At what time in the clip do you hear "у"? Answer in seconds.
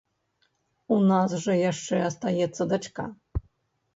0.93-0.97